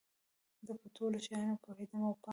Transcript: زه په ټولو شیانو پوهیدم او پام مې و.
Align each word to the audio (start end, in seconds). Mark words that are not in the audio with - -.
زه 0.65 0.73
په 0.81 0.87
ټولو 0.95 1.17
شیانو 1.25 1.61
پوهیدم 1.63 2.01
او 2.07 2.13
پام 2.15 2.19
مې 2.19 2.19
و. 2.27 2.29